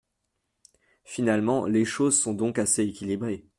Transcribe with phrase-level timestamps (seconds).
[1.03, 3.45] Finalement, les choses sont donc assez équilibrées.